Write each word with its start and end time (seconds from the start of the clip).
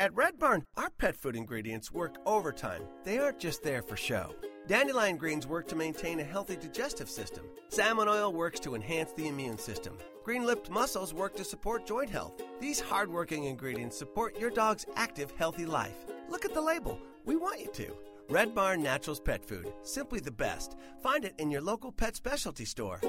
At 0.00 0.16
Red 0.16 0.38
Barn, 0.38 0.64
our 0.78 0.88
pet 0.88 1.14
food 1.14 1.36
ingredients 1.36 1.92
work 1.92 2.16
overtime. 2.24 2.80
They 3.04 3.18
aren't 3.18 3.38
just 3.38 3.62
there 3.62 3.82
for 3.82 3.98
show. 3.98 4.34
Dandelion 4.66 5.18
greens 5.18 5.46
work 5.46 5.68
to 5.68 5.76
maintain 5.76 6.20
a 6.20 6.24
healthy 6.24 6.56
digestive 6.56 7.10
system. 7.10 7.44
Salmon 7.68 8.08
oil 8.08 8.32
works 8.32 8.58
to 8.60 8.74
enhance 8.74 9.12
the 9.12 9.28
immune 9.28 9.58
system. 9.58 9.98
Green 10.24 10.46
lipped 10.46 10.70
mussels 10.70 11.12
work 11.12 11.36
to 11.36 11.44
support 11.44 11.86
joint 11.86 12.08
health. 12.08 12.40
These 12.62 12.80
hardworking 12.80 13.44
ingredients 13.44 13.98
support 13.98 14.38
your 14.38 14.48
dog's 14.48 14.86
active, 14.96 15.34
healthy 15.36 15.66
life. 15.66 16.06
Look 16.30 16.46
at 16.46 16.54
the 16.54 16.62
label. 16.62 16.98
We 17.26 17.36
want 17.36 17.60
you 17.60 17.70
to. 17.70 17.94
Red 18.30 18.54
Barn 18.54 18.82
Naturals 18.82 19.20
Pet 19.20 19.44
Food. 19.44 19.70
Simply 19.82 20.20
the 20.20 20.30
best. 20.30 20.76
Find 21.02 21.26
it 21.26 21.34
in 21.36 21.50
your 21.50 21.60
local 21.60 21.92
pet 21.92 22.16
specialty 22.16 22.64
store. 22.64 23.02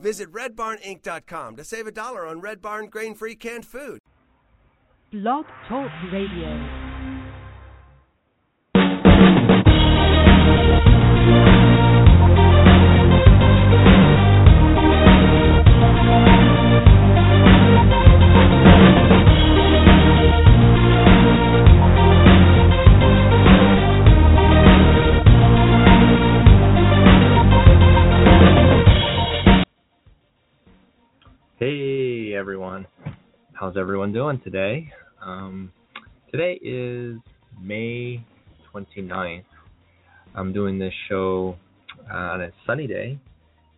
Visit 0.00 0.32
redbarninc.com 0.32 1.56
to 1.56 1.62
save 1.64 1.86
a 1.86 1.92
dollar 1.92 2.26
on 2.26 2.40
Red 2.40 2.60
Barn 2.60 2.88
grain 2.88 3.14
free 3.14 3.36
canned 3.36 3.64
food. 3.64 3.97
Blog 5.10 5.46
Talk 5.66 5.90
Radio. 6.12 6.84
Hey 31.58 32.34
everyone, 32.34 32.86
how's 33.58 33.76
everyone 33.76 34.12
doing 34.12 34.40
today? 34.44 34.88
Um, 35.20 35.72
today 36.30 36.60
is 36.62 37.16
May 37.60 38.24
29th. 38.72 39.42
I'm 40.36 40.52
doing 40.52 40.78
this 40.78 40.92
show 41.08 41.56
uh, 42.08 42.14
on 42.16 42.42
a 42.42 42.50
sunny 42.64 42.86
day 42.86 43.18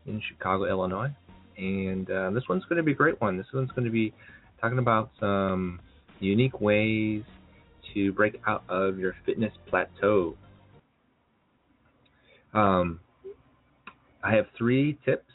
in 0.04 0.20
Chicago, 0.28 0.66
Illinois, 0.66 1.08
and 1.56 2.10
uh, 2.10 2.28
this 2.30 2.42
one's 2.46 2.62
going 2.64 2.76
to 2.76 2.82
be 2.82 2.92
a 2.92 2.94
great 2.94 3.18
one. 3.22 3.38
This 3.38 3.46
one's 3.54 3.70
going 3.70 3.86
to 3.86 3.90
be 3.90 4.12
talking 4.60 4.78
about 4.78 5.12
some 5.18 5.80
unique 6.18 6.60
ways 6.60 7.22
to 7.94 8.12
break 8.12 8.38
out 8.46 8.64
of 8.68 8.98
your 8.98 9.14
fitness 9.24 9.52
plateau. 9.70 10.36
Um, 12.52 13.00
I 14.22 14.34
have 14.34 14.44
three 14.58 14.98
tips 15.06 15.32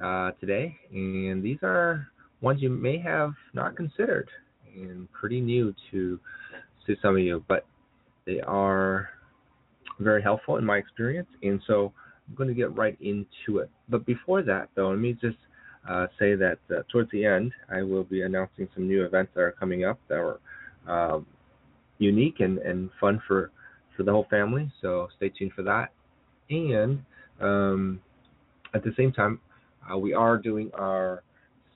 uh, 0.00 0.30
today, 0.40 0.76
and 0.92 1.42
these 1.42 1.58
are 1.64 2.06
ones 2.44 2.62
you 2.62 2.70
may 2.70 2.98
have 2.98 3.32
not 3.54 3.76
considered 3.76 4.28
and 4.76 5.10
pretty 5.12 5.40
new 5.40 5.74
to 5.90 6.20
to 6.86 6.94
some 7.00 7.16
of 7.16 7.22
you, 7.22 7.42
but 7.48 7.64
they 8.26 8.40
are 8.40 9.08
very 9.98 10.22
helpful 10.22 10.58
in 10.58 10.64
my 10.64 10.76
experience, 10.76 11.28
and 11.42 11.60
so 11.66 11.92
I'm 12.28 12.34
going 12.34 12.48
to 12.48 12.54
get 12.54 12.76
right 12.76 12.96
into 13.00 13.58
it. 13.60 13.70
But 13.88 14.04
before 14.04 14.42
that, 14.42 14.68
though, 14.74 14.90
let 14.90 14.98
me 14.98 15.14
just 15.14 15.38
uh, 15.88 16.06
say 16.18 16.34
that 16.34 16.58
uh, 16.70 16.82
towards 16.90 17.10
the 17.10 17.24
end, 17.24 17.52
I 17.70 17.82
will 17.82 18.04
be 18.04 18.22
announcing 18.22 18.68
some 18.74 18.86
new 18.86 19.04
events 19.04 19.32
that 19.34 19.40
are 19.40 19.52
coming 19.52 19.84
up 19.84 19.98
that 20.08 20.18
are 20.18 20.40
um, 20.86 21.26
unique 21.98 22.40
and, 22.40 22.58
and 22.58 22.90
fun 23.00 23.22
for 23.26 23.50
for 23.96 24.02
the 24.02 24.10
whole 24.10 24.26
family. 24.28 24.70
So 24.82 25.08
stay 25.16 25.30
tuned 25.30 25.52
for 25.54 25.62
that. 25.62 25.92
And 26.50 27.02
um, 27.40 28.00
at 28.74 28.82
the 28.82 28.92
same 28.96 29.12
time, 29.12 29.40
uh, 29.90 29.96
we 29.96 30.12
are 30.12 30.36
doing 30.36 30.70
our 30.74 31.22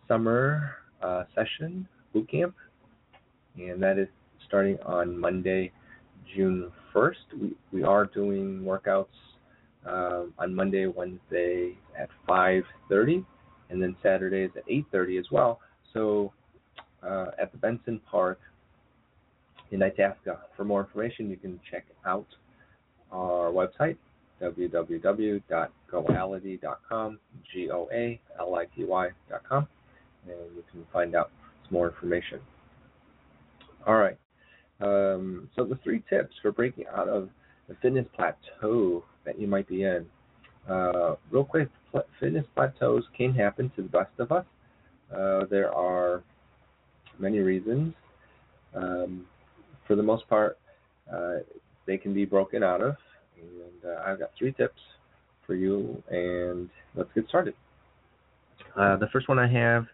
summer 0.08 0.72
uh, 1.02 1.24
session 1.34 1.86
boot 2.12 2.30
camp, 2.30 2.54
and 3.56 3.82
that 3.82 3.98
is 3.98 4.08
starting 4.46 4.78
on 4.84 5.18
Monday, 5.18 5.72
June 6.34 6.70
1st. 6.94 7.14
We, 7.40 7.56
we 7.72 7.82
are 7.84 8.04
doing 8.06 8.62
workouts 8.62 9.06
um, 9.86 10.34
on 10.38 10.54
Monday, 10.54 10.86
Wednesday 10.86 11.76
at 11.98 12.08
5:30, 12.28 13.24
and 13.70 13.82
then 13.82 13.96
Saturdays 14.02 14.50
at 14.56 14.66
8:30 14.66 15.18
as 15.18 15.26
well. 15.30 15.60
So 15.92 16.32
uh, 17.02 17.26
at 17.40 17.52
the 17.52 17.58
Benson 17.58 18.00
Park 18.10 18.40
in 19.70 19.82
Itasca. 19.82 20.38
For 20.56 20.64
more 20.64 20.80
information, 20.80 21.28
you 21.30 21.36
can 21.36 21.60
check 21.70 21.84
out 22.06 22.26
our 23.12 23.50
website 23.50 23.98
www.goality.com, 24.42 27.18
G 27.52 27.70
O 27.70 27.86
A 27.92 28.18
L 28.38 28.54
I 28.54 28.64
T 28.66 28.84
Y.com, 28.84 29.66
and 30.26 30.56
you 30.56 30.64
can 30.70 30.84
find 30.92 31.14
out 31.14 31.30
some 31.64 31.72
more 31.72 31.88
information. 31.88 32.40
All 33.86 33.96
right. 33.96 34.18
Um, 34.80 35.48
so, 35.56 35.64
the 35.64 35.78
three 35.82 36.02
tips 36.08 36.34
for 36.40 36.52
breaking 36.52 36.84
out 36.94 37.08
of 37.08 37.28
the 37.68 37.76
fitness 37.82 38.06
plateau 38.14 39.04
that 39.24 39.40
you 39.40 39.46
might 39.46 39.68
be 39.68 39.82
in. 39.82 40.06
Uh, 40.68 41.16
real 41.30 41.44
quick, 41.44 41.68
fitness 42.20 42.44
plateaus 42.54 43.04
can 43.16 43.34
happen 43.34 43.70
to 43.76 43.82
the 43.82 43.88
best 43.88 44.12
of 44.18 44.30
us. 44.30 44.44
Uh, 45.12 45.44
there 45.50 45.72
are 45.74 46.22
many 47.18 47.38
reasons. 47.38 47.94
Um, 48.74 49.26
for 49.86 49.96
the 49.96 50.02
most 50.02 50.28
part, 50.28 50.58
uh, 51.12 51.36
they 51.86 51.96
can 51.96 52.12
be 52.12 52.24
broken 52.24 52.62
out 52.62 52.82
of 52.82 52.96
and 53.40 53.92
uh, 53.92 54.02
I've 54.04 54.18
got 54.18 54.30
three 54.38 54.52
tips 54.52 54.80
for 55.46 55.54
you, 55.54 56.02
and 56.10 56.68
let's 56.94 57.10
get 57.14 57.28
started. 57.28 57.54
Uh, 58.76 58.96
the 58.96 59.08
first 59.12 59.28
one 59.28 59.38
I 59.38 59.50
have 59.50 59.86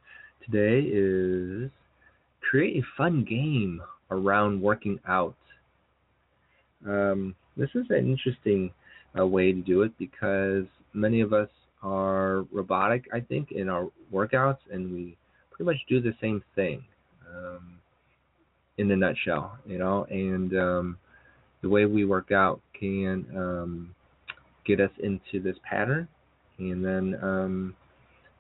today 0.45 0.87
is 0.87 1.71
create 2.49 2.83
a 2.83 2.87
fun 2.97 3.25
game 3.29 3.83
around 4.11 4.61
working 4.61 4.99
out. 5.09 5.35
Um, 6.87 7.35
this 7.57 7.71
is 7.75 7.87
an 7.91 8.11
interesting 8.11 8.71
uh, 9.19 9.27
way 9.27 9.53
to 9.53 9.61
do 9.61 9.83
it 9.83 9.93
because 9.99 10.65
many 10.93 11.21
of 11.21 11.33
us 11.33 11.49
are 11.83 12.47
robotic, 12.53 13.05
I 13.13 13.21
think, 13.21 13.53
in 13.53 13.69
our 13.69 13.89
workouts, 14.13 14.59
and 14.73 14.93
we 14.93 15.17
pretty 15.51 15.65
much 15.65 15.77
do 15.89 16.01
the 16.01 16.15
same 16.21 16.43
thing 16.55 16.85
um, 17.29 17.79
in 18.79 18.91
a 18.91 18.97
nutshell, 18.97 19.59
you 19.67 19.79
know. 19.79 20.07
And 20.11 20.57
um, 20.57 20.99
the 21.63 21.69
way 21.69 21.87
we 21.87 22.05
work 22.05 22.33
out 22.33 22.61
can 22.79 23.27
um, 23.37 23.95
get 24.67 24.81
us 24.81 24.91
into 25.03 25.43
this 25.43 25.57
pattern, 25.69 26.09
and 26.59 26.85
then 26.85 27.19
um, 27.23 27.75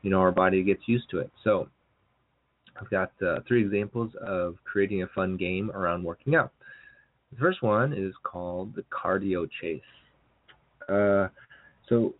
you 0.03 0.10
know 0.10 0.20
our 0.20 0.32
body 0.32 0.62
gets 0.62 0.82
used 0.87 1.09
to 1.10 1.19
it. 1.19 1.31
So 1.43 1.69
I've 2.80 2.90
got 2.90 3.12
uh, 3.24 3.40
three 3.46 3.62
examples 3.64 4.12
of 4.20 4.56
creating 4.64 5.02
a 5.02 5.06
fun 5.08 5.36
game 5.36 5.70
around 5.70 6.02
working 6.02 6.34
out. 6.34 6.52
The 7.32 7.38
first 7.38 7.62
one 7.62 7.92
is 7.92 8.12
called 8.22 8.74
the 8.74 8.84
cardio 8.90 9.48
chase. 9.60 9.80
Uh, 10.88 11.28
so 11.88 12.14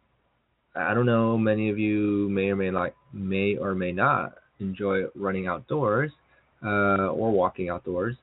I 0.75 0.95
don't 0.95 1.07
know, 1.07 1.39
many 1.39 1.71
of 1.71 1.79
you 1.79 2.29
may 2.31 2.51
or 2.51 2.57
may 2.57 2.71
not 2.71 2.95
may 3.13 3.57
or 3.57 3.75
may 3.75 3.93
not 3.93 4.35
enjoy 4.61 5.05
running 5.15 5.47
outdoors 5.47 6.11
uh, 6.65 7.09
or 7.09 7.31
walking 7.31 7.69
outdoors 7.69 8.17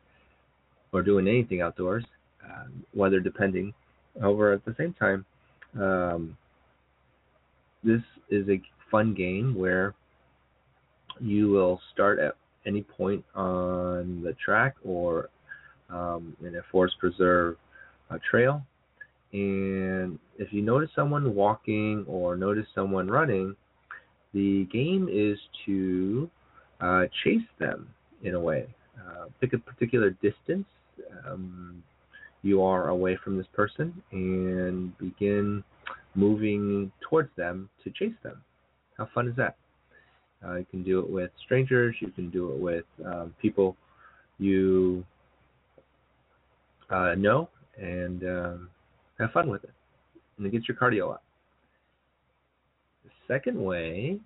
or 0.91 1.01
doing 1.01 1.27
anything 1.27 1.61
outdoors 1.61 2.03
uh, 2.43 2.65
weather 2.93 3.19
depending. 3.19 3.73
However, 4.19 4.51
at 4.51 4.65
the 4.65 4.75
same 4.77 4.93
time, 4.93 5.25
um, 5.79 6.37
this 7.83 8.01
is 8.29 8.47
a 8.49 8.61
fun 8.89 9.13
game 9.13 9.55
where 9.55 9.95
you 11.21 11.49
will 11.49 11.79
start 11.93 12.19
at 12.19 12.35
any 12.65 12.81
point 12.83 13.23
on 13.35 14.21
the 14.23 14.33
track 14.43 14.75
or 14.83 15.29
um, 15.89 16.35
in 16.45 16.55
a 16.55 16.61
forest 16.71 16.95
preserve 16.99 17.57
uh, 18.09 18.17
trail. 18.29 18.61
And 19.33 20.19
if 20.37 20.51
you 20.51 20.61
notice 20.61 20.89
someone 20.95 21.33
walking 21.35 22.05
or 22.07 22.35
notice 22.35 22.65
someone 22.75 23.07
running, 23.07 23.55
the 24.33 24.65
game 24.71 25.09
is 25.11 25.37
to 25.65 26.29
uh, 26.79 27.03
chase 27.23 27.47
them 27.59 27.87
in 28.23 28.35
a 28.35 28.39
way. 28.39 28.67
Uh, 28.99 29.25
pick 29.39 29.53
a 29.53 29.57
particular 29.57 30.11
distance. 30.21 30.65
Um, 31.27 31.83
you 32.43 32.61
are 32.63 32.89
away 32.89 33.17
from 33.23 33.37
this 33.37 33.47
person 33.53 34.01
and 34.11 34.97
begin 34.97 35.63
moving 36.15 36.91
towards 37.07 37.29
them 37.37 37.69
to 37.83 37.91
chase 37.91 38.17
them. 38.23 38.41
How 38.97 39.07
fun 39.13 39.27
is 39.27 39.35
that? 39.37 39.55
Uh, 40.45 40.55
you 40.55 40.65
can 40.69 40.83
do 40.83 40.99
it 40.99 41.09
with 41.09 41.31
strangers. 41.43 41.95
You 41.99 42.09
can 42.09 42.29
do 42.29 42.51
it 42.51 42.59
with 42.59 42.85
um, 43.05 43.33
people 43.41 43.75
you 44.39 45.05
uh, 46.89 47.13
know, 47.15 47.47
and 47.79 48.23
um, 48.23 48.69
have 49.19 49.31
fun 49.31 49.49
with 49.49 49.63
it, 49.63 49.73
and 50.37 50.47
it 50.47 50.51
gets 50.51 50.67
your 50.67 50.75
cardio 50.75 51.13
up. 51.13 51.23
The 53.03 53.11
second 53.33 53.63
way 53.63 54.19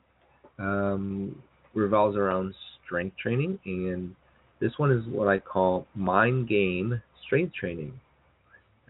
um, 0.57 1.41
revolves 1.73 2.15
around 2.15 2.55
strength 2.85 3.17
training, 3.17 3.59
and 3.65 4.15
this 4.61 4.71
one 4.77 4.91
is 4.91 5.05
what 5.07 5.27
I 5.27 5.39
call 5.39 5.85
mind 5.95 6.47
game 6.47 7.01
strength 7.25 7.53
training 7.53 7.99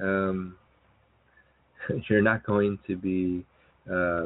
um, 0.02 0.56
you're 2.10 2.22
not 2.22 2.44
going 2.46 2.80
to 2.88 2.96
be 2.96 3.46
uh, 3.92 4.26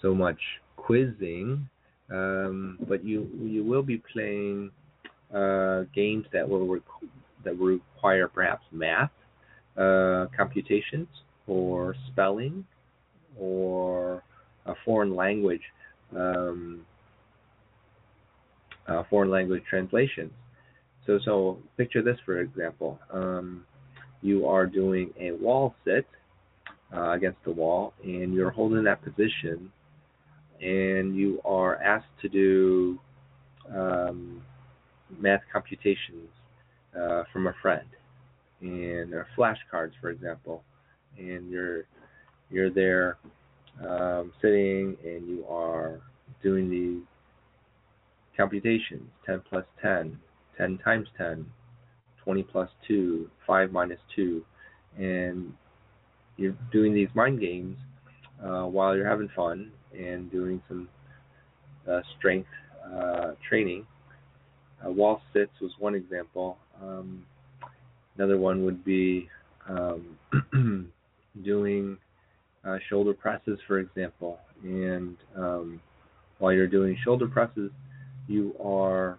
so 0.00 0.14
much 0.14 0.38
quizzing, 0.76 1.68
um, 2.10 2.78
but 2.88 3.04
you 3.04 3.28
you 3.42 3.64
will 3.64 3.82
be 3.82 4.02
playing 4.12 4.70
uh, 5.34 5.82
games 5.94 6.24
that 6.32 6.48
will 6.48 6.66
requ- 6.66 7.08
that 7.44 7.56
will 7.56 7.78
require 7.78 8.28
perhaps 8.28 8.64
math, 8.72 9.10
uh, 9.76 10.26
computations, 10.36 11.08
or 11.46 11.94
spelling, 12.10 12.64
or 13.38 14.22
a 14.66 14.74
foreign 14.84 15.14
language, 15.14 15.62
um, 16.16 16.80
uh, 18.86 19.02
foreign 19.10 19.30
language 19.30 19.62
translations. 19.68 20.32
So, 21.06 21.18
so 21.24 21.58
picture 21.76 22.02
this 22.02 22.18
for 22.24 22.40
example. 22.40 22.98
Um, 23.12 23.64
you 24.20 24.46
are 24.46 24.66
doing 24.66 25.12
a 25.18 25.32
wall 25.32 25.74
sit 25.84 26.06
uh, 26.94 27.12
against 27.12 27.38
the 27.44 27.52
wall, 27.52 27.94
and 28.02 28.34
you're 28.34 28.50
holding 28.50 28.82
that 28.84 29.02
position, 29.02 29.72
and 30.60 31.16
you 31.16 31.40
are 31.44 31.76
asked 31.76 32.06
to 32.22 32.28
do 32.28 32.98
um, 33.74 34.42
math 35.18 35.42
computations 35.52 36.28
uh, 36.98 37.22
from 37.32 37.46
a 37.46 37.54
friend, 37.62 37.86
and 38.60 39.12
or 39.12 39.26
flashcards, 39.36 39.92
for 40.00 40.10
example, 40.10 40.62
and 41.18 41.50
you're 41.50 41.84
you're 42.50 42.70
there 42.70 43.18
um, 43.86 44.32
sitting, 44.40 44.96
and 45.04 45.28
you 45.28 45.44
are 45.48 46.00
doing 46.42 46.70
the 46.70 47.02
computations 48.36 49.02
10 49.26 49.42
plus 49.48 49.64
10 49.82 50.16
10 50.56 50.78
times 50.78 51.08
10 51.18 51.44
20 52.22 52.42
plus 52.44 52.70
2 52.86 53.28
5 53.46 53.72
minus 53.72 53.98
2 54.14 54.44
and 54.96 55.52
you're 56.36 56.54
doing 56.70 56.94
these 56.94 57.08
mind 57.14 57.40
games 57.40 57.76
uh, 58.44 58.62
while 58.62 58.96
you're 58.96 59.08
having 59.08 59.28
fun 59.34 59.72
and 59.96 60.30
doing 60.30 60.62
some 60.68 60.88
uh, 61.90 62.00
strength 62.18 62.48
uh, 62.94 63.32
training. 63.48 63.86
Uh, 64.84 64.90
wall 64.90 65.20
sits 65.32 65.52
was 65.60 65.72
one 65.78 65.94
example. 65.94 66.58
Um, 66.82 67.24
another 68.16 68.38
one 68.38 68.64
would 68.64 68.84
be 68.84 69.28
um, 69.68 70.90
doing 71.44 71.96
uh, 72.64 72.78
shoulder 72.88 73.14
presses, 73.14 73.58
for 73.66 73.78
example. 73.78 74.38
And 74.62 75.16
um, 75.36 75.80
while 76.38 76.52
you're 76.52 76.66
doing 76.66 76.96
shoulder 77.04 77.26
presses, 77.26 77.70
you 78.26 78.54
are 78.62 79.18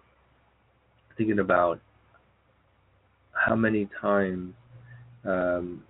thinking 1.16 1.40
about 1.40 1.80
how 3.32 3.54
many 3.54 3.88
times 4.00 4.54
um, 5.24 5.82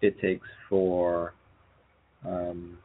it 0.00 0.20
takes 0.20 0.46
for 0.68 1.34
um, 2.26 2.78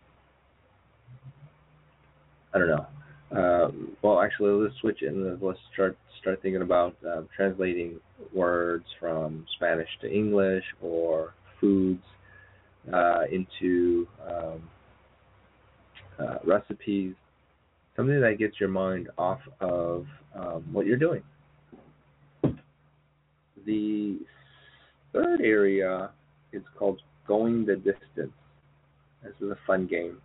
I 2.54 2.60
don't 2.60 2.68
know. 2.68 2.86
Uh, 3.32 3.72
well, 4.02 4.22
actually, 4.22 4.52
let's 4.52 4.76
switch 4.82 5.02
it 5.02 5.08
and 5.08 5.42
let's 5.42 5.60
start 5.74 5.98
start 6.20 6.42
thinking 6.42 6.62
about 6.62 6.96
uh, 7.08 7.22
translating 7.36 8.00
words 8.34 8.86
from 9.00 9.46
Spanish 9.56 9.88
to 10.02 10.12
English 10.12 10.64
or 10.82 11.34
foods 11.60 12.04
uh, 12.94 13.22
into 13.32 14.08
um, 14.28 14.70
uh, 16.20 16.38
recipes. 16.44 17.16
Something 17.96 18.22
that 18.22 18.38
gets 18.38 18.60
your 18.60 18.70
mind 18.70 19.10
off 19.18 19.40
of 19.60 20.06
um, 20.36 20.64
what 20.72 20.86
you're 20.86 20.98
doing. 20.98 21.24
The 23.66 24.20
third 25.14 25.42
area 25.42 26.10
is 26.52 26.64
called 26.78 27.02
going 27.28 27.66
the 27.66 27.76
distance. 27.76 28.34
This 29.24 29.34
is 29.40 29.52
a 29.52 29.58
fun 29.68 29.88
game. 29.88 30.18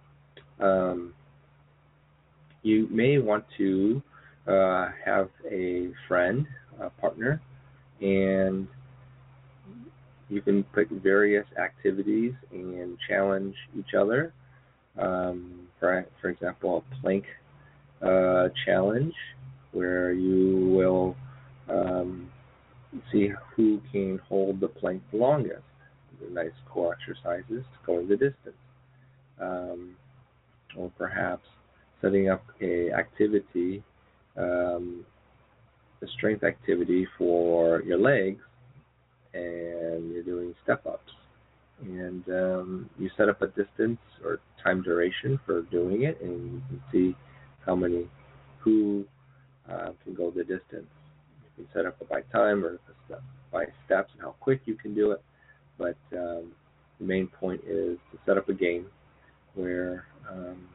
You 2.67 2.89
may 2.91 3.19
want 3.19 3.45
to 3.59 4.03
uh, 4.49 4.89
have 5.05 5.29
a 5.49 5.93
friend, 6.09 6.49
a 6.81 6.91
partner, 6.91 7.41
and 8.01 8.67
you 10.29 10.41
can 10.41 10.65
pick 10.75 10.89
various 10.91 11.47
activities 11.57 12.33
and 12.51 12.99
challenge 13.09 13.55
each 13.79 13.95
other. 13.97 14.33
Um, 14.99 15.69
for, 15.79 16.05
for 16.21 16.29
example, 16.29 16.83
a 16.83 17.01
plank 17.01 17.27
uh, 18.03 18.49
challenge 18.65 19.15
where 19.71 20.11
you 20.11 20.67
will 20.77 21.15
um, 21.69 22.29
see 23.13 23.31
who 23.55 23.81
can 23.93 24.19
hold 24.29 24.59
the 24.59 24.67
plank 24.67 25.03
longest. 25.13 25.63
Nice 26.33 26.51
core 26.69 26.97
exercises 27.01 27.63
to 27.63 27.79
go 27.87 28.05
the 28.05 28.17
distance. 28.17 28.57
Um, 29.41 29.95
or 30.77 30.91
perhaps 30.99 31.47
setting 32.01 32.29
up 32.29 32.45
a 32.61 32.91
activity, 32.93 33.83
um, 34.37 35.05
a 36.03 36.07
strength 36.17 36.45
activity 36.45 37.07
for 37.17 37.83
your 37.83 37.99
legs, 37.99 38.43
and 39.35 40.13
you're 40.13 40.23
doing 40.23 40.55
step 40.63 40.85
ups. 40.87 41.13
And 41.83 42.25
um, 42.29 42.91
you 42.99 43.11
set 43.17 43.29
up 43.29 43.43
a 43.43 43.49
distance 43.49 43.99
or 44.25 44.41
time 44.63 44.83
duration 44.83 45.39
for 45.45 45.63
doing 45.63 46.05
it, 46.05 46.21
and 46.23 46.55
you 46.55 46.63
can 46.69 46.83
see 46.91 47.17
how 47.67 47.75
many, 47.75 48.09
who 48.61 49.05
uh, 49.71 49.91
can 50.03 50.15
go 50.15 50.31
the 50.31 50.43
distance. 50.43 50.89
You 51.59 51.65
can 51.65 51.69
set 51.75 51.87
up 51.87 51.97
it 52.01 52.09
by 52.09 52.23
time 52.33 52.65
or 52.65 52.79
by 53.53 53.67
steps 53.85 54.11
and 54.15 54.23
how 54.23 54.35
quick 54.41 54.63
you 54.65 54.75
can 54.75 54.95
do 54.95 55.13
it. 55.13 55.23
But 55.79 55.97
um, 56.13 56.53
the 56.99 57.07
main 57.07 57.27
point 57.27 57.61
is 57.67 57.99
to 58.13 58.19
set 58.25 58.39
up 58.39 58.49
a 58.49 58.55
game 58.55 58.87
where 59.55 60.07
um, 60.31 60.67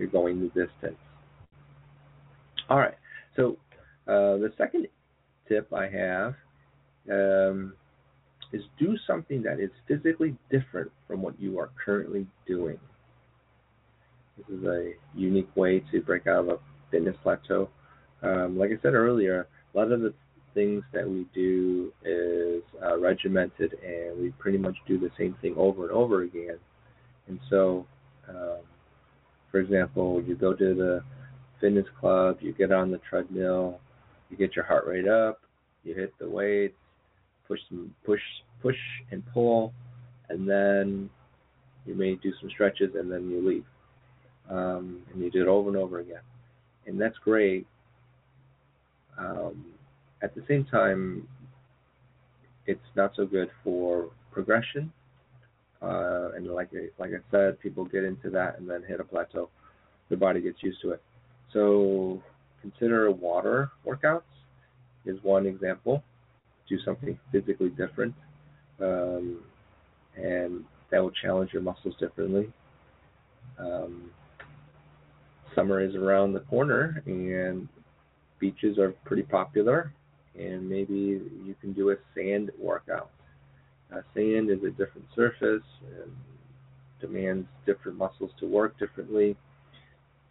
you're 0.00 0.08
going 0.08 0.40
the 0.40 0.48
distance. 0.48 0.98
All 2.68 2.78
right. 2.78 2.96
So 3.36 3.56
uh, 4.08 4.38
the 4.38 4.52
second 4.58 4.88
tip 5.48 5.72
I 5.72 5.88
have 5.88 6.34
um, 7.10 7.74
is 8.52 8.62
do 8.78 8.96
something 9.06 9.42
that 9.42 9.60
is 9.60 9.70
physically 9.86 10.36
different 10.50 10.90
from 11.06 11.22
what 11.22 11.40
you 11.40 11.58
are 11.58 11.70
currently 11.84 12.26
doing. 12.46 12.78
This 14.36 14.58
is 14.58 14.64
a 14.64 14.92
unique 15.14 15.54
way 15.54 15.84
to 15.92 16.00
break 16.00 16.26
out 16.26 16.40
of 16.40 16.48
a 16.48 16.56
fitness 16.90 17.16
plateau. 17.22 17.68
Um, 18.22 18.58
like 18.58 18.70
I 18.70 18.80
said 18.82 18.94
earlier, 18.94 19.46
a 19.74 19.78
lot 19.78 19.92
of 19.92 20.00
the 20.00 20.14
things 20.54 20.82
that 20.92 21.08
we 21.08 21.26
do 21.34 21.92
is 22.04 22.62
uh, 22.84 22.98
regimented, 22.98 23.74
and 23.84 24.20
we 24.20 24.30
pretty 24.38 24.58
much 24.58 24.76
do 24.86 24.98
the 24.98 25.10
same 25.18 25.36
thing 25.40 25.54
over 25.56 25.82
and 25.84 25.92
over 25.92 26.22
again. 26.22 26.58
And 27.28 27.38
so, 27.48 27.86
um, 28.28 28.58
for 29.50 29.58
example, 29.58 30.22
you 30.22 30.34
go 30.34 30.54
to 30.54 30.74
the 30.74 31.02
fitness 31.60 31.86
club, 31.98 32.38
you 32.40 32.52
get 32.52 32.72
on 32.72 32.90
the 32.90 33.00
treadmill, 33.08 33.80
you 34.30 34.36
get 34.36 34.54
your 34.54 34.64
heart 34.64 34.86
rate 34.86 35.08
up, 35.08 35.40
you 35.84 35.94
hit 35.94 36.12
the 36.18 36.28
weights, 36.28 36.76
push 37.46 37.60
some 37.68 37.94
push 38.04 38.20
push 38.62 38.76
and 39.10 39.22
pull, 39.32 39.72
and 40.28 40.48
then 40.48 41.10
you 41.86 41.94
may 41.94 42.14
do 42.16 42.32
some 42.40 42.50
stretches 42.50 42.94
and 42.94 43.10
then 43.10 43.30
you 43.30 43.46
leave. 43.46 43.64
Um, 44.48 45.02
and 45.12 45.22
you 45.22 45.30
do 45.30 45.42
it 45.42 45.48
over 45.48 45.68
and 45.68 45.76
over 45.76 46.00
again, 46.00 46.22
and 46.86 47.00
that's 47.00 47.16
great. 47.18 47.66
Um, 49.16 49.66
at 50.22 50.34
the 50.34 50.42
same 50.48 50.64
time, 50.64 51.28
it's 52.66 52.80
not 52.96 53.12
so 53.14 53.26
good 53.26 53.50
for 53.62 54.10
progression. 54.32 54.92
Uh, 55.82 56.30
and 56.36 56.46
like 56.46 56.70
like 56.98 57.10
I 57.10 57.20
said, 57.30 57.60
people 57.60 57.84
get 57.84 58.04
into 58.04 58.30
that 58.30 58.58
and 58.58 58.68
then 58.68 58.82
hit 58.86 59.00
a 59.00 59.04
plateau. 59.04 59.48
Their 60.08 60.18
body 60.18 60.40
gets 60.40 60.62
used 60.62 60.80
to 60.82 60.90
it. 60.90 61.02
So 61.52 62.22
consider 62.60 63.10
water 63.10 63.70
workouts 63.86 64.22
is 65.06 65.18
one 65.22 65.46
example. 65.46 66.02
Do 66.68 66.78
something 66.84 67.18
physically 67.32 67.70
different, 67.70 68.14
um, 68.80 69.42
and 70.16 70.64
that 70.90 71.02
will 71.02 71.12
challenge 71.22 71.52
your 71.52 71.62
muscles 71.62 71.94
differently. 71.98 72.52
Um, 73.58 74.10
summer 75.54 75.80
is 75.80 75.94
around 75.94 76.34
the 76.34 76.40
corner, 76.40 77.02
and 77.06 77.68
beaches 78.38 78.78
are 78.78 78.90
pretty 79.04 79.22
popular 79.22 79.92
and 80.38 80.68
maybe 80.68 81.20
you 81.44 81.54
can 81.60 81.72
do 81.72 81.90
a 81.90 81.96
sand 82.14 82.50
workout. 82.58 83.10
Uh, 83.92 84.02
sand 84.14 84.50
is 84.50 84.62
a 84.62 84.70
different 84.70 85.06
surface 85.14 85.62
and 85.82 86.12
demands 87.00 87.46
different 87.66 87.98
muscles 87.98 88.30
to 88.38 88.46
work 88.46 88.78
differently, 88.78 89.36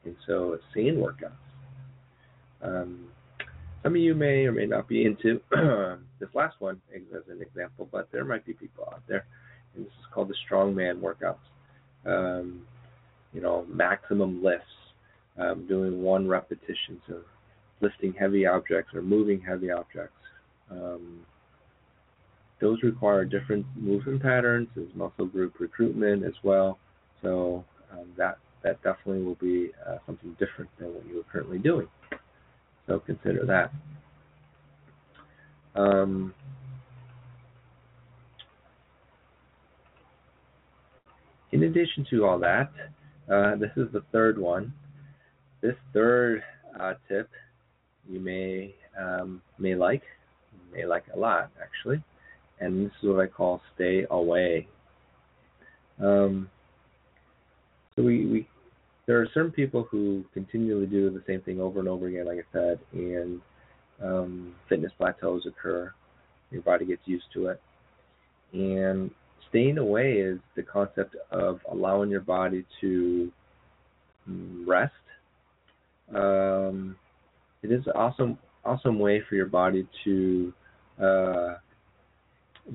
and 0.05 0.15
so 0.25 0.57
sand 0.73 0.97
workouts. 0.97 1.31
Um, 2.61 3.09
some 3.83 3.95
of 3.95 4.01
you 4.01 4.13
may 4.13 4.45
or 4.45 4.51
may 4.51 4.65
not 4.65 4.87
be 4.87 5.05
into 5.05 5.41
this 6.19 6.29
last 6.33 6.55
one 6.59 6.81
as 6.93 7.23
an 7.29 7.41
example, 7.41 7.87
but 7.91 8.09
there 8.11 8.25
might 8.25 8.45
be 8.45 8.53
people 8.53 8.85
out 8.91 9.01
there, 9.07 9.25
and 9.75 9.85
this 9.85 9.91
is 9.91 10.05
called 10.13 10.29
the 10.29 10.35
strongman 10.49 10.99
workouts. 10.99 11.37
Um, 12.05 12.61
you 13.33 13.41
know, 13.41 13.65
maximum 13.69 14.43
lifts, 14.43 14.65
um, 15.37 15.65
doing 15.67 16.01
one 16.01 16.27
repetition, 16.27 17.01
so 17.07 17.19
lifting 17.81 18.13
heavy 18.13 18.45
objects 18.45 18.93
or 18.93 19.01
moving 19.01 19.41
heavy 19.41 19.71
objects. 19.71 20.13
Um, 20.71 21.19
those 22.59 22.81
require 22.83 23.25
different 23.25 23.65
movement 23.75 24.21
patterns 24.21 24.67
as 24.77 24.93
muscle 24.95 25.25
group 25.25 25.55
recruitment 25.59 26.23
as 26.23 26.33
well. 26.43 26.77
So 27.21 27.63
um, 27.91 28.07
that 28.17 28.37
that 28.63 28.81
definitely 28.83 29.23
will 29.23 29.35
be 29.35 29.71
uh, 29.87 29.97
something 30.05 30.35
different 30.39 30.69
than 30.79 30.93
what 30.93 31.05
you're 31.07 31.23
currently 31.31 31.59
doing. 31.59 31.87
So 32.87 32.99
consider 32.99 33.45
that. 33.45 33.71
Um, 35.79 36.33
in 41.51 41.63
addition 41.63 42.05
to 42.09 42.25
all 42.25 42.39
that, 42.39 42.71
uh, 43.31 43.55
this 43.55 43.71
is 43.77 43.87
the 43.93 44.03
third 44.11 44.37
one. 44.37 44.73
This 45.61 45.75
third 45.93 46.43
uh, 46.79 46.95
tip 47.07 47.29
you 48.09 48.19
may 48.19 48.73
um, 48.99 49.41
may 49.59 49.75
like, 49.75 50.03
may 50.73 50.85
like 50.85 51.05
a 51.13 51.19
lot 51.19 51.51
actually, 51.61 52.03
and 52.59 52.85
this 52.85 52.91
is 53.01 53.09
what 53.09 53.19
I 53.19 53.27
call 53.27 53.61
stay 53.75 54.05
away. 54.09 54.67
Um, 56.01 56.49
so 57.95 58.03
we, 58.03 58.25
we 58.25 58.47
there 59.05 59.19
are 59.19 59.27
certain 59.33 59.51
people 59.51 59.87
who 59.89 60.23
continually 60.33 60.85
do 60.85 61.09
the 61.09 61.23
same 61.25 61.41
thing 61.41 61.59
over 61.59 61.79
and 61.79 61.89
over 61.89 62.07
again, 62.07 62.27
like 62.27 62.37
I 62.37 62.53
said, 62.53 62.79
and 62.93 63.41
um, 64.03 64.55
fitness 64.69 64.91
plateaus 64.97 65.45
occur. 65.47 65.91
Your 66.51 66.61
body 66.61 66.85
gets 66.85 67.01
used 67.05 67.25
to 67.33 67.47
it, 67.47 67.61
and 68.53 69.11
staying 69.49 69.77
away 69.77 70.13
is 70.13 70.39
the 70.55 70.63
concept 70.63 71.15
of 71.31 71.59
allowing 71.71 72.09
your 72.09 72.21
body 72.21 72.65
to 72.81 73.31
rest. 74.65 74.93
Um, 76.13 76.95
it 77.61 77.71
is 77.71 77.85
an 77.87 77.93
awesome, 77.95 78.37
awesome 78.63 78.99
way 78.99 79.21
for 79.27 79.35
your 79.35 79.47
body 79.47 79.87
to 80.03 80.53
uh, 81.01 81.55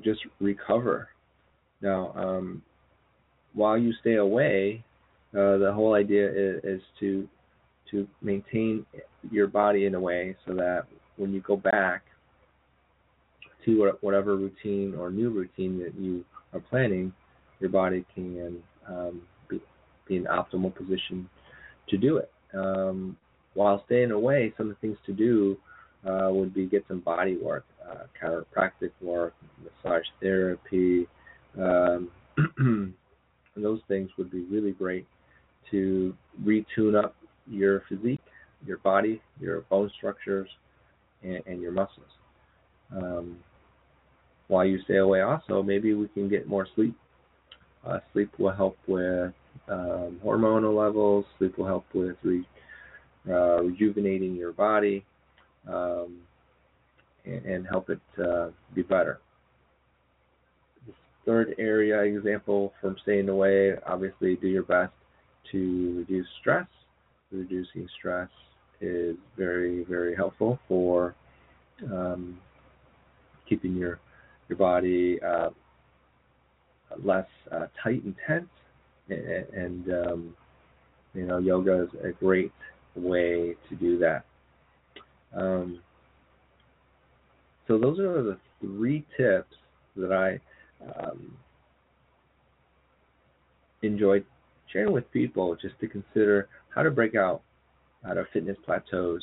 just 0.03 0.21
recover. 0.39 1.09
Now, 1.81 2.13
um, 2.15 2.61
while 3.53 3.77
you 3.77 3.93
stay 4.01 4.15
away, 4.15 4.83
uh, 5.33 5.57
the 5.57 5.71
whole 5.73 5.93
idea 5.93 6.29
is, 6.29 6.63
is 6.63 6.81
to 6.99 7.27
to 7.91 8.07
maintain 8.21 8.85
your 9.29 9.47
body 9.47 9.85
in 9.85 9.93
a 9.93 9.99
way 9.99 10.35
so 10.47 10.55
that 10.55 10.85
when 11.17 11.31
you 11.31 11.41
go 11.41 11.55
back 11.55 12.03
to 13.63 13.91
whatever 14.01 14.35
routine 14.35 14.95
or 14.95 15.09
new 15.09 15.29
routine 15.29 15.79
that 15.79 15.93
you 15.99 16.23
are 16.53 16.59
planning, 16.59 17.13
your 17.59 17.69
body 17.69 18.05
can 18.13 18.57
um, 18.87 19.21
be, 19.49 19.59
be 20.07 20.15
in 20.17 20.25
optimal 20.25 20.73
position 20.73 21.29
to 21.89 21.97
do 21.97 22.17
it. 22.17 22.31
Um, 22.53 23.17
while 23.53 23.83
staying 23.85 24.11
away, 24.11 24.53
some 24.57 24.69
of 24.69 24.75
the 24.75 24.87
things 24.87 24.97
to 25.05 25.13
do 25.13 25.57
uh, 26.07 26.29
would 26.31 26.53
be 26.53 26.65
get 26.65 26.85
some 26.87 26.99
body 26.99 27.37
work, 27.37 27.65
uh, 27.89 28.05
chiropractic 28.21 28.91
work, 29.01 29.33
massage 29.63 30.05
therapy. 30.21 31.07
Um, 31.57 32.09
those 33.55 33.79
things 33.87 34.09
would 34.17 34.31
be 34.31 34.43
really 34.43 34.71
great 34.71 35.05
to 35.71 36.15
retune 36.43 37.01
up 37.01 37.15
your 37.47 37.83
physique, 37.87 38.19
your 38.65 38.77
body, 38.79 39.21
your 39.39 39.61
bone 39.61 39.91
structures, 39.97 40.49
and, 41.23 41.41
and 41.45 41.61
your 41.61 41.71
muscles. 41.71 42.05
Um, 42.95 43.37
while 44.47 44.65
you 44.65 44.79
stay 44.83 44.97
away, 44.97 45.21
also 45.21 45.63
maybe 45.63 45.93
we 45.93 46.07
can 46.09 46.29
get 46.29 46.47
more 46.47 46.67
sleep. 46.75 46.95
Uh, 47.85 47.99
sleep 48.13 48.31
will 48.37 48.51
help 48.51 48.77
with 48.87 49.33
um, 49.69 50.19
hormonal 50.23 50.75
levels. 50.77 51.25
Sleep 51.37 51.57
will 51.57 51.65
help 51.65 51.85
with 51.93 52.15
re, 52.23 52.45
uh, 53.29 53.61
rejuvenating 53.63 54.35
your 54.35 54.51
body 54.51 55.05
um, 55.67 56.17
and, 57.25 57.67
help 57.67 57.89
it 57.89 57.99
uh, 58.23 58.49
be 58.73 58.81
better. 58.81 59.19
Third 61.25 61.55
area 61.57 62.01
example 62.01 62.73
from 62.79 62.95
staying 63.01 63.29
away, 63.29 63.73
obviously, 63.87 64.35
do 64.35 64.47
your 64.47 64.63
best 64.63 64.93
to 65.51 65.95
reduce 65.97 66.27
stress. 66.39 66.67
Reducing 67.31 67.87
stress 67.97 68.29
is 68.79 69.15
very, 69.35 69.83
very 69.85 70.15
helpful 70.15 70.59
for 70.67 71.15
um, 71.91 72.37
keeping 73.49 73.75
your 73.75 73.99
your 74.47 74.57
body 74.57 75.19
uh, 75.21 75.49
less 77.03 77.25
uh, 77.51 77.65
tight 77.83 78.03
and 78.03 78.15
tense. 78.27 78.45
And, 79.09 79.45
and 79.53 80.07
um, 80.07 80.35
you 81.13 81.25
know, 81.25 81.39
yoga 81.39 81.83
is 81.83 81.89
a 82.03 82.11
great 82.11 82.51
way 82.95 83.55
to 83.69 83.75
do 83.75 83.97
that. 83.99 84.25
Um, 85.35 85.79
so 87.67 87.77
those 87.77 87.99
are 87.99 88.21
the 88.21 88.37
three 88.61 89.05
tips 89.17 89.55
that 89.95 90.11
I 90.11 90.39
um, 90.85 91.37
enjoyed 93.81 94.25
sharing 94.71 94.91
with 94.91 95.09
people 95.11 95.55
just 95.55 95.79
to 95.79 95.87
consider 95.87 96.49
how 96.69 96.83
to 96.83 96.91
break 96.91 97.15
out 97.15 97.41
out 98.07 98.17
of 98.17 98.27
fitness 98.33 98.57
plateaus. 98.65 99.21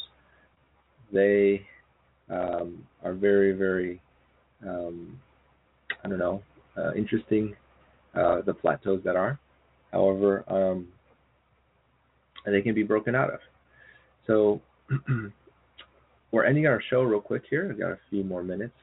They 1.13 1.67
um, 2.31 2.87
are 3.05 3.13
very, 3.13 3.53
very, 3.53 4.01
um, 4.67 5.21
I 6.05 6.09
don't 6.09 6.19
know, 6.19 6.43
uh, 6.77 6.95
interesting, 6.95 7.55
uh, 8.15 8.41
the 8.43 8.55
plateaus 8.55 9.01
that 9.05 9.15
are. 9.15 9.39
However, 9.93 10.45
um, 10.49 10.89
they 12.47 12.63
can 12.63 12.75
be 12.75 12.83
broken 12.83 13.15
out 13.15 13.33
of. 13.33 13.41
So 14.27 14.61
we're 16.33 16.45
ending 16.45 16.67
our 16.67 16.83
show 16.91 17.03
real 17.03 17.21
quick 17.21 17.45
here. 17.49 17.69
I've 17.71 17.79
got 17.79 17.93
a 17.93 17.99
few 18.11 18.25
more 18.25 18.43
minutes. 18.43 18.75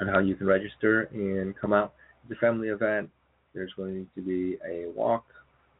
on 0.00 0.08
how 0.08 0.18
you 0.18 0.34
can 0.34 0.46
register 0.46 1.04
and 1.12 1.56
come 1.56 1.72
out. 1.72 1.94
It's 2.24 2.32
a 2.36 2.40
family 2.40 2.68
event. 2.68 3.08
There's 3.54 3.72
going 3.76 4.06
to 4.14 4.20
be 4.20 4.58
a 4.68 4.90
walk, 4.90 5.24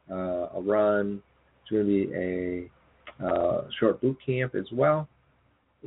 uh, 0.09 0.47
a 0.55 0.61
run. 0.61 1.21
It's 1.61 1.69
going 1.71 1.85
to 1.85 1.91
be 1.91 2.09
a 2.15 2.69
uh, 3.25 3.63
short 3.79 4.01
boot 4.01 4.17
camp 4.25 4.55
as 4.55 4.65
well, 4.71 5.07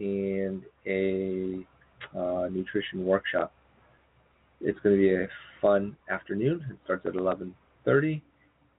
and 0.00 0.62
a 0.86 1.66
uh, 2.18 2.48
nutrition 2.50 3.04
workshop. 3.04 3.52
It's 4.60 4.78
going 4.80 4.96
to 4.96 5.00
be 5.00 5.14
a 5.14 5.28
fun 5.60 5.96
afternoon. 6.10 6.64
It 6.70 6.76
starts 6.84 7.06
at 7.06 7.12
11:30. 7.12 8.20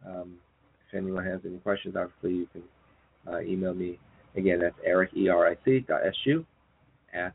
Um, 0.05 0.33
if 0.87 0.95
anyone 0.97 1.23
has 1.25 1.39
any 1.45 1.57
questions, 1.59 1.95
obviously 1.95 2.39
you 2.39 2.47
can 2.51 3.33
uh, 3.33 3.39
email 3.41 3.73
me. 3.73 3.99
Again, 4.35 4.59
that's 4.59 4.75
eric, 4.85 5.11
E-R-I-C, 5.15 5.85
dot 5.87 6.01
S-U, 6.05 6.45
at 7.13 7.33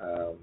um. 0.00 0.36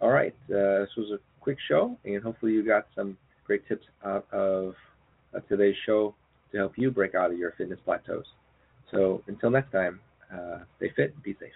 All 0.00 0.10
right, 0.10 0.34
uh, 0.50 0.80
this 0.80 0.90
was 0.96 1.10
a 1.12 1.18
quick 1.40 1.58
show, 1.68 1.96
and 2.04 2.22
hopefully 2.22 2.52
you 2.52 2.62
got 2.66 2.86
some 2.94 3.16
great 3.46 3.66
tips 3.68 3.86
out 4.04 4.26
of 4.32 4.74
uh, 5.34 5.40
today's 5.48 5.76
show 5.86 6.14
to 6.52 6.58
help 6.58 6.72
you 6.76 6.90
break 6.90 7.14
out 7.14 7.30
of 7.30 7.38
your 7.38 7.52
fitness 7.52 7.78
plateaus. 7.84 8.26
So 8.90 9.22
until 9.26 9.50
next 9.50 9.72
time, 9.72 10.00
uh, 10.32 10.60
stay 10.76 10.90
fit 10.90 11.14
and 11.14 11.22
be 11.22 11.34
safe. 11.34 11.52